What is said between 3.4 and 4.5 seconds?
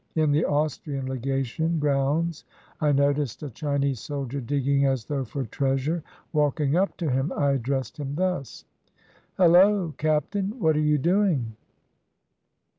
a Chinese soldier